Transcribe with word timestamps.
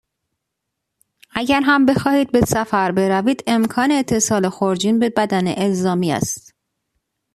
اگر 1.35 1.61
هم 1.65 1.85
بخواهید 1.85 2.31
به 2.31 2.41
سفر 2.41 2.91
بروید، 2.91 3.43
امکان 3.47 3.91
اتصال 3.91 4.49
خورجین 4.49 4.99
به 4.99 5.09
بدنه 5.09 5.55
الزامی 5.57 6.11
است. 6.11 6.53